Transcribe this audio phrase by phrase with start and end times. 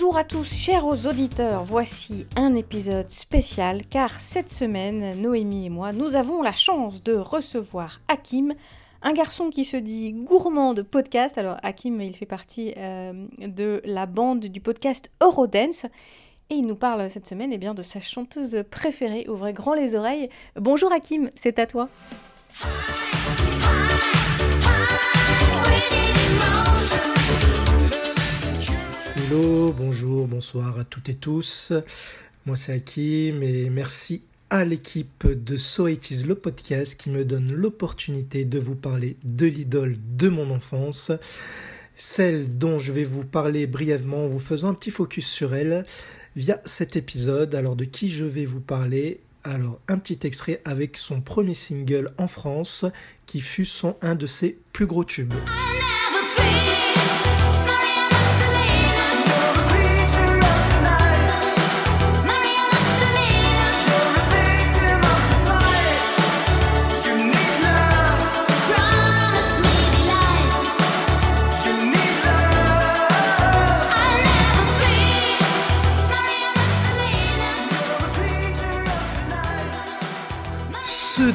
[0.00, 1.62] Bonjour à tous, chers auditeurs.
[1.62, 7.12] Voici un épisode spécial car cette semaine, Noémie et moi, nous avons la chance de
[7.12, 8.54] recevoir Hakim,
[9.02, 11.36] un garçon qui se dit gourmand de podcast.
[11.36, 15.84] Alors, Hakim, il fait partie euh, de la bande du podcast Eurodance.
[16.48, 19.26] Et il nous parle cette semaine eh bien, de sa chanteuse préférée.
[19.28, 20.30] Ouvrez grand les oreilles.
[20.56, 21.90] Bonjour Hakim, c'est à toi.
[29.32, 31.72] Bonjour, bonsoir à toutes et tous.
[32.46, 37.24] Moi c'est Hakim et merci à l'équipe de So It Is le podcast qui me
[37.24, 41.12] donne l'opportunité de vous parler de l'idole de mon enfance,
[41.94, 45.86] celle dont je vais vous parler brièvement en vous faisant un petit focus sur elle
[46.34, 47.54] via cet épisode.
[47.54, 49.20] Alors de qui je vais vous parler?
[49.44, 52.84] Alors, un petit extrait avec son premier single en France,
[53.24, 55.32] qui fut son un de ses plus gros tubes.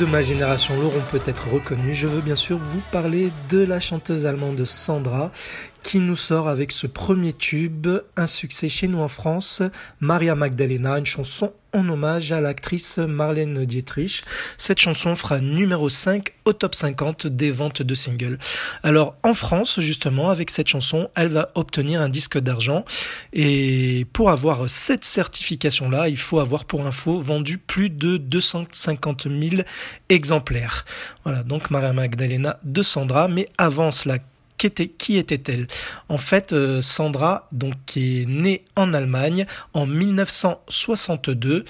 [0.00, 1.94] De ma génération l'auront peut-être reconnu.
[1.94, 5.30] Je veux bien sûr vous parler de la chanteuse allemande Sandra
[5.90, 9.60] qui nous sort avec ce premier tube, un succès chez nous en France,
[9.98, 14.22] Maria Magdalena, une chanson en hommage à l'actrice Marlène Dietrich.
[14.56, 18.38] Cette chanson fera numéro 5 au top 50 des ventes de singles.
[18.82, 22.84] Alors en France, justement, avec cette chanson, elle va obtenir un disque d'argent.
[23.32, 29.62] Et pour avoir cette certification-là, il faut avoir pour info vendu plus de 250 000
[30.08, 30.84] exemplaires.
[31.24, 33.28] Voilà, donc Maria Magdalena de Sandra.
[33.28, 34.18] Mais avant cela,
[34.68, 35.66] qui était-elle?
[36.08, 41.64] En fait, euh, Sandra, donc, qui est née en Allemagne en 1962,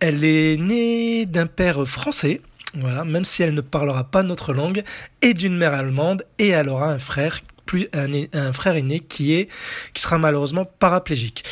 [0.00, 2.40] elle est née d'un père français.
[2.74, 4.82] Voilà, même si elle ne parlera pas notre langue,
[5.22, 7.88] et d'une mère allemande, et elle aura un frère, plus
[8.52, 9.46] frère aîné qui
[9.94, 11.44] sera malheureusement paraplégique.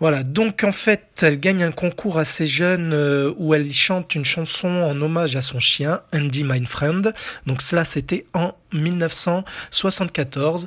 [0.00, 4.24] Voilà, donc en fait, elle gagne un concours assez jeune euh, où elle chante une
[4.24, 7.14] chanson en hommage à son chien, Andy My Friend.
[7.46, 10.66] Donc cela, c'était en 1974.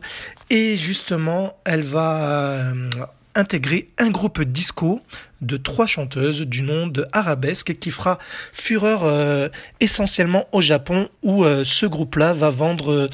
[0.49, 2.89] Et justement, elle va euh,
[3.35, 5.01] intégrer un groupe disco
[5.41, 8.19] de trois chanteuses du nom de Arabesque qui fera
[8.53, 9.49] fureur euh,
[9.81, 13.09] essentiellement au Japon où ce groupe-là va vendre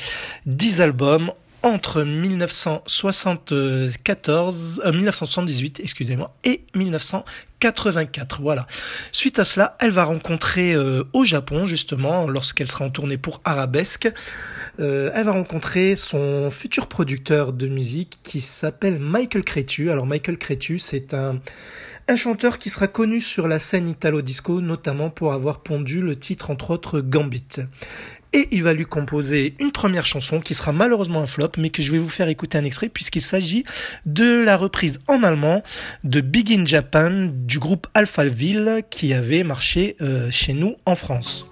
[0.46, 8.42] 10 albums entre 1974, 1978, euh, excusez-moi, et 1984.
[8.42, 8.68] Voilà.
[9.12, 13.42] Suite à cela, elle va rencontrer euh, au Japon, justement, lorsqu'elle sera en tournée pour
[13.46, 14.12] Arabesque,
[14.80, 19.90] euh, elle va rencontrer son futur producteur de musique qui s'appelle Michael Cretu.
[19.90, 21.40] Alors Michael Cretu, c'est un
[22.10, 26.52] un chanteur qui sera connu sur la scène italo-disco, notamment pour avoir pondu le titre
[26.52, 27.62] entre autres Gambit
[28.34, 31.82] et il va lui composer une première chanson qui sera malheureusement un flop, mais que
[31.82, 33.64] je vais vous faire écouter un extrait puisqu'il s'agit
[34.06, 35.64] de la reprise en allemand
[36.04, 41.52] de Big in Japan du groupe Alphaville qui avait marché euh, chez nous en France.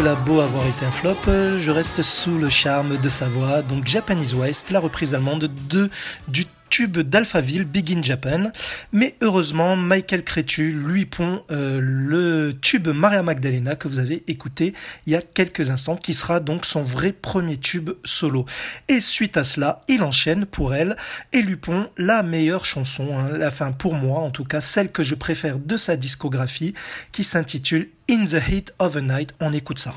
[0.00, 3.86] Cela beau avoir été un flop, je reste sous le charme de sa voix, donc
[3.86, 5.90] Japanese West, la reprise allemande de,
[6.26, 8.52] du tube d'Alphaville, Big in Japan.
[8.92, 14.72] Mais heureusement, Michael Cretu lui pond euh, le tube Maria Magdalena que vous avez écouté
[15.06, 18.46] il y a quelques instants, qui sera donc son vrai premier tube solo.
[18.88, 20.96] Et suite à cela, il enchaîne pour elle
[21.32, 24.90] et lui pond la meilleure chanson, hein, la fin pour moi en tout cas, celle
[24.90, 26.74] que je préfère de sa discographie,
[27.12, 29.34] qui s'intitule In the Heat of the Night.
[29.40, 29.92] On écoute ça.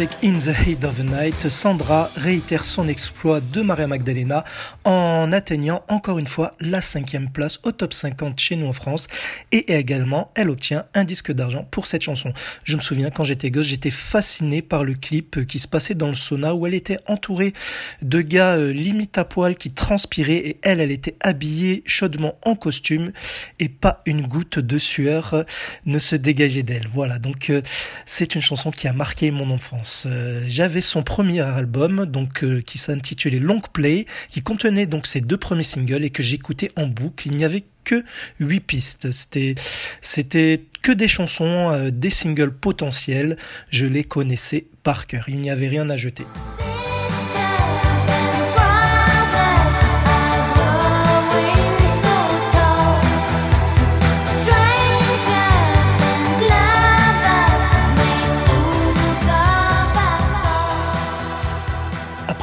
[0.00, 4.46] Avec In the Heat of the Night, Sandra réitère son exploit de Maria Magdalena
[4.84, 9.08] en atteignant encore une fois la cinquième place au top 50 chez nous en France
[9.52, 12.32] et également elle obtient un disque d'argent pour cette chanson.
[12.64, 16.08] Je me souviens quand j'étais gosse, j'étais fasciné par le clip qui se passait dans
[16.08, 17.52] le sauna où elle était entourée
[18.00, 22.54] de gars euh, limite à poil qui transpiraient et elle, elle était habillée chaudement en
[22.54, 23.12] costume
[23.58, 25.44] et pas une goutte de sueur
[25.84, 26.88] ne se dégageait d'elle.
[26.88, 27.60] Voilà, donc euh,
[28.06, 29.89] c'est une chanson qui a marqué mon enfance.
[30.06, 35.20] Euh, j'avais son premier album, donc euh, qui s'intitulait Long Play, qui contenait donc ses
[35.20, 37.28] deux premiers singles et que j'écoutais en boucle.
[37.28, 38.04] Il n'y avait que
[38.38, 39.10] huit pistes.
[39.10, 39.54] C'était,
[40.00, 43.36] c'était que des chansons, euh, des singles potentiels.
[43.70, 45.24] Je les connaissais par cœur.
[45.28, 46.24] Il n'y avait rien à jeter.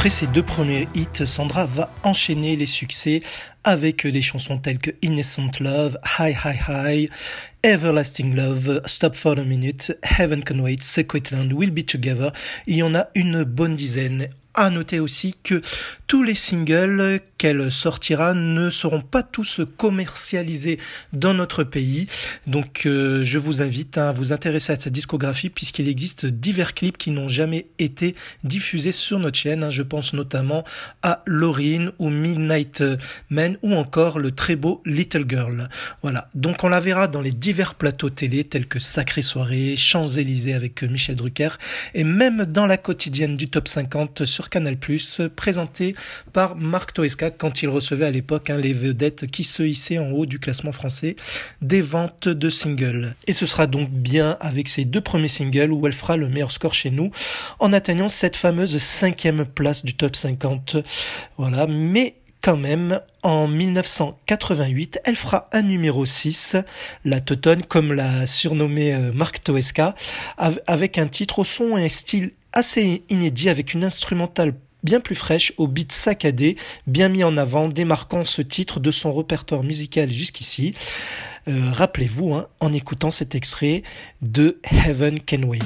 [0.07, 3.21] Après ces deux premiers hits, Sandra va enchaîner les succès
[3.65, 7.09] avec des chansons telles que Innocent Love, High High High,
[7.61, 12.31] Everlasting Love, Stop for a Minute, Heaven Can Wait, Secret Land, We'll Be Together.
[12.67, 14.29] Il y en a une bonne dizaine.
[14.59, 15.61] À noter aussi que
[16.07, 20.79] tous les singles qu'elle sortira ne seront pas tous commercialisés
[21.13, 22.07] dans notre pays.
[22.47, 26.97] Donc euh, je vous invite à vous intéresser à sa discographie puisqu'il existe divers clips
[26.97, 29.69] qui n'ont jamais été diffusés sur notre chaîne.
[29.69, 30.63] Je pense notamment
[31.03, 32.83] à Laurine ou Midnight
[33.29, 35.69] Men ou encore le très beau Little Girl.
[36.01, 36.29] Voilà.
[36.33, 40.81] Donc on la verra dans les divers plateaux télé tels que Sacrée Soirée, Champs-Élysées avec
[40.81, 41.49] Michel Drucker
[41.93, 44.77] et même dans la quotidienne du top 50 sur Canal+,
[45.35, 45.95] présenté
[46.33, 50.11] par Marc Toesca quand il recevait à l'époque hein, les vedettes qui se hissaient en
[50.11, 51.15] haut du classement français
[51.61, 53.15] des ventes de singles.
[53.25, 56.51] Et ce sera donc bien avec ses deux premiers singles où elle fera le meilleur
[56.51, 57.11] score chez nous
[57.59, 60.77] en atteignant cette fameuse cinquième place du top 50.
[61.37, 66.55] Voilà, mais quand même, en 1988, elle fera un numéro 6,
[67.03, 69.95] la Teutonne, comme l'a surnommé euh, Marc Toesca,
[70.37, 75.15] avec un titre au son et un style assez inédit avec une instrumentale bien plus
[75.15, 76.57] fraîche, au beat saccadé,
[76.87, 80.73] bien mis en avant, démarquant ce titre de son répertoire musical jusqu'ici.
[81.47, 83.83] Euh, rappelez-vous, hein, en écoutant cet extrait
[84.21, 85.59] de Heaven Can Wait.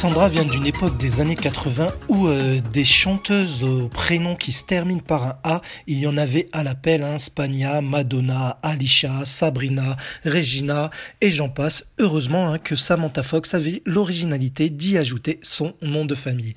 [0.00, 4.64] Sandra vient d'une époque des années 80 où euh, des chanteuses au prénom qui se
[4.64, 9.98] terminent par un A, il y en avait à l'appel, hein, Spagna, Madonna, Alicia, Sabrina,
[10.24, 11.92] Regina et j'en passe.
[11.98, 16.54] Heureusement hein, que Samantha Fox avait l'originalité d'y ajouter son nom de famille.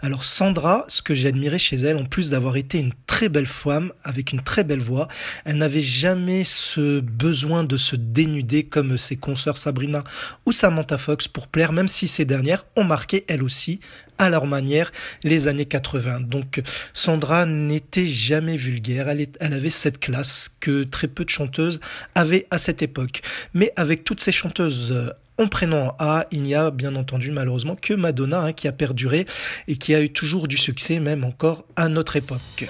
[0.00, 3.44] Alors Sandra, ce que j'ai admiré chez elle, en plus d'avoir été une très belle
[3.44, 5.08] femme avec une très belle voix,
[5.44, 10.02] elle n'avait jamais ce besoin de se dénuder comme ses consoeurs Sabrina
[10.46, 13.80] ou Samantha Fox pour plaire, même si ces dernières ont marqué elles aussi
[14.18, 14.92] à leur manière
[15.24, 16.20] les années 80.
[16.20, 16.62] Donc
[16.94, 21.80] Sandra n'était jamais vulgaire, elle, elle, avait cette classe que très peu de chanteuses
[22.14, 23.22] avaient à cette époque.
[23.54, 27.76] Mais avec toutes ces chanteuses euh, en prénom A, il n'y a bien entendu malheureusement
[27.76, 29.26] que Madonna hein, qui a perduré
[29.68, 32.66] et qui a eu toujours du succès même encore à notre époque.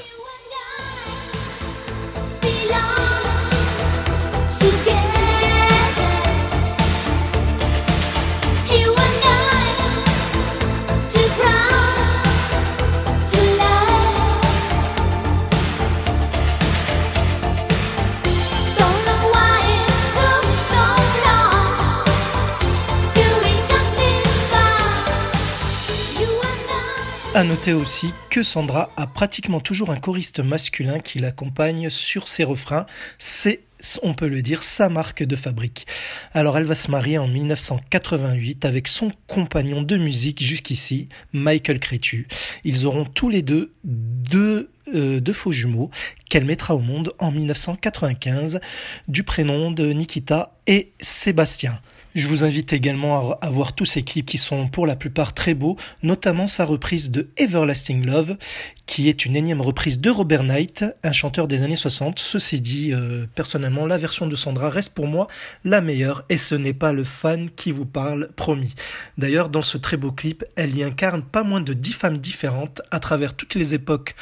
[27.36, 32.44] À noter aussi que Sandra a pratiquement toujours un choriste masculin qui l'accompagne sur ses
[32.44, 32.86] refrains.
[33.18, 33.60] C'est
[34.02, 35.86] on peut le dire, sa marque de fabrique.
[36.32, 42.26] Alors elle va se marier en 1988 avec son compagnon de musique jusqu'ici, Michael Crétu.
[42.64, 45.90] Ils auront tous les deux deux, euh, deux faux jumeaux
[46.30, 48.60] qu'elle mettra au monde en 1995
[49.08, 51.80] du prénom de Nikita et Sébastien.
[52.16, 55.52] Je vous invite également à, voir tous ces clips qui sont pour la plupart très
[55.52, 58.38] beaux, notamment sa reprise de Everlasting Love,
[58.86, 62.18] qui est une énième reprise de Robert Knight, un chanteur des années 60.
[62.18, 65.28] Ceci dit, euh, personnellement, la version de Sandra reste pour moi
[65.62, 68.72] la meilleure et ce n'est pas le fan qui vous parle, promis.
[69.18, 72.80] D'ailleurs, dans ce très beau clip, elle y incarne pas moins de dix femmes différentes
[72.90, 74.14] à travers toutes les époques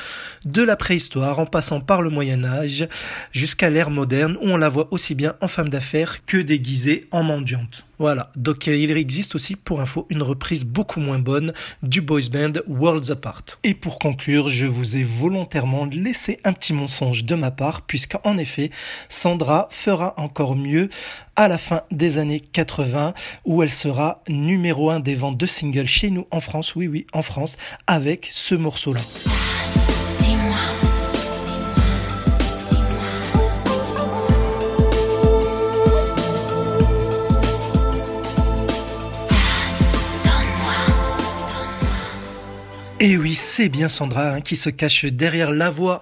[0.44, 2.88] de la préhistoire, en passant par le Moyen Âge
[3.30, 7.22] jusqu'à l'ère moderne où on la voit aussi bien en femme d'affaires que déguisée en
[7.22, 7.83] mendiante.
[7.98, 12.60] Voilà, donc il existe aussi pour info une reprise beaucoup moins bonne du boys band
[12.66, 13.44] Worlds Apart.
[13.62, 18.36] Et pour conclure, je vous ai volontairement laissé un petit mensonge de ma part, puisqu'en
[18.36, 18.70] effet,
[19.08, 20.88] Sandra fera encore mieux
[21.36, 23.14] à la fin des années 80,
[23.44, 27.06] où elle sera numéro 1 des ventes de singles chez nous en France, oui oui,
[27.12, 29.02] en France, avec ce morceau-là.
[43.06, 46.00] Et oui, c'est bien Sandra hein, qui se cache derrière la voix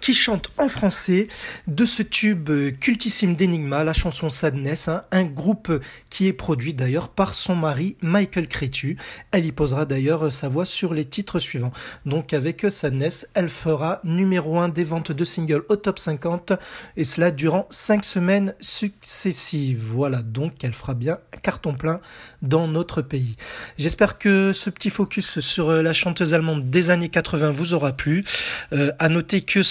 [0.00, 1.28] qui chante en français
[1.66, 5.72] de ce tube cultissime d'Enigma, la chanson Sadness, hein, un groupe
[6.10, 8.98] qui est produit d'ailleurs par son mari Michael Crétu.
[9.30, 11.72] Elle y posera d'ailleurs sa voix sur les titres suivants.
[12.06, 16.52] Donc avec Sadness, elle fera numéro 1 des ventes de singles au top 50
[16.96, 19.90] et cela durant 5 semaines successives.
[19.92, 22.00] Voilà, donc elle fera bien carton plein
[22.42, 23.36] dans notre pays.
[23.78, 28.24] J'espère que ce petit focus sur la chanteuse allemande des années 80 vous aura plu.
[28.72, 29.62] Euh, noter que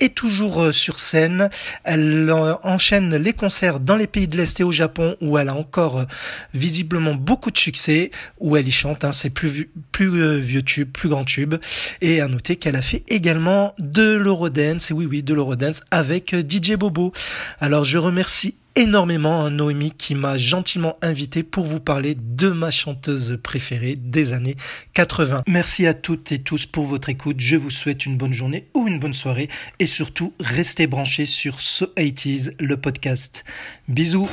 [0.00, 1.50] Est toujours euh, sur scène.
[1.84, 5.48] Elle euh, enchaîne les concerts dans les pays de l'Est et au Japon où elle
[5.48, 6.04] a encore euh,
[6.52, 9.04] visiblement beaucoup de succès, où elle y chante.
[9.04, 9.68] Hein, c'est plus,
[9.98, 11.54] vieux tube, plus grand tube.
[12.00, 16.74] Et à noter qu'elle a fait également de l'Eurodance, oui oui, de l'Eurodance avec DJ
[16.74, 17.12] Bobo.
[17.60, 22.70] Alors je remercie énormément à Noémie qui m'a gentiment invité pour vous parler de ma
[22.70, 24.56] chanteuse préférée des années
[24.94, 25.42] 80.
[25.46, 27.36] Merci à toutes et tous pour votre écoute.
[27.38, 31.60] Je vous souhaite une bonne journée ou une bonne soirée et surtout restez branchés sur
[31.60, 33.44] So 80s, le podcast.
[33.88, 34.28] Bisous.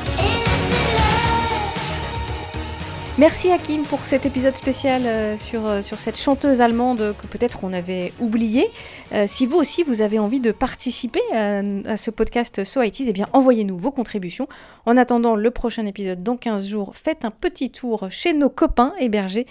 [3.21, 7.63] Merci Hakim pour cet épisode spécial euh, sur, euh, sur cette chanteuse allemande que peut-être
[7.63, 8.67] on avait oubliée.
[9.13, 13.13] Euh, si vous aussi vous avez envie de participer à, ce podcast So ITs, eh
[13.13, 14.47] bien envoyez-nous vos contributions.
[14.87, 18.93] En attendant le prochain épisode dans 15 jours, faites un petit tour chez nos copains
[18.99, 19.45] hébergés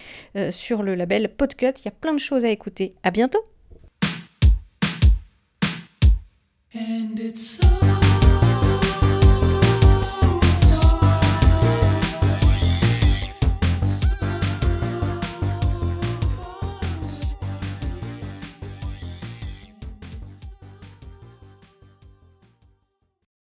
[0.50, 1.74] sur le label Podcut.
[1.78, 2.96] Il y a plein de choses à écouter.
[3.04, 3.44] À bientôt.